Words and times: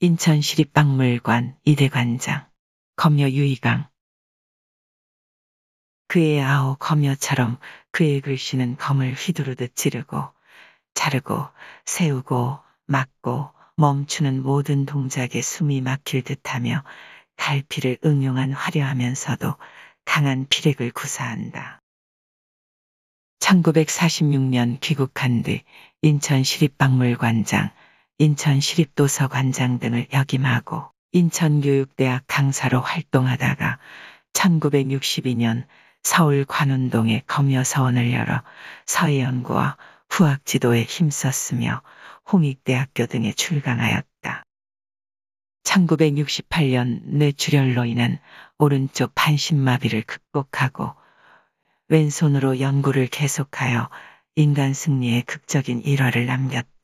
인천시립박물관 0.00 1.58
이대관장, 1.64 2.48
검여 2.94 3.30
유이강. 3.30 3.88
그의 6.06 6.40
아오 6.40 6.76
검여처럼 6.76 7.58
그의 7.90 8.20
글씨는 8.20 8.76
검을 8.76 9.14
휘두르듯 9.14 9.74
찌르고 9.74 10.22
자르고 10.94 11.48
세우고 11.84 12.60
막고 12.86 13.50
멈추는 13.74 14.44
모든 14.44 14.86
동작에 14.86 15.42
숨이 15.42 15.80
막힐 15.80 16.22
듯하며 16.22 16.84
갈피를 17.36 17.98
응용한 18.04 18.52
화려하면서도 18.52 19.56
강한 20.04 20.46
피력을 20.48 20.88
구사한다. 20.92 21.80
1946년 23.40 24.78
귀국한 24.78 25.42
뒤 25.42 25.64
인천시립박물관장, 26.02 27.72
인천시립도서관장 28.18 29.78
등을 29.78 30.08
역임하고 30.12 30.90
인천교육대학 31.12 32.24
강사로 32.26 32.80
활동하다가 32.80 33.78
1962년 34.32 35.64
서울 36.02 36.44
관운동에 36.44 37.22
검여서원을 37.28 38.12
열어 38.12 38.42
서예연구와 38.86 39.76
후학지도에 40.10 40.82
힘썼으며 40.82 41.82
홍익대학교 42.32 43.06
등에 43.06 43.32
출강하였다. 43.32 44.42
1968년 45.62 47.02
뇌출혈로 47.04 47.84
인한 47.84 48.18
오른쪽 48.58 49.14
반신마비를 49.14 50.02
극복하고 50.02 50.92
왼손으로 51.88 52.58
연구를 52.58 53.06
계속하여 53.06 53.88
인간 54.34 54.74
승리의 54.74 55.22
극적인 55.22 55.82
일화를 55.82 56.26
남겼다. 56.26 56.77